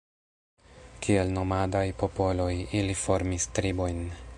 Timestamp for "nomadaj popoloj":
1.37-2.51